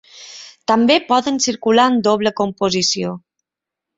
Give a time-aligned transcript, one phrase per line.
[0.71, 3.15] També poden circular en doble composició.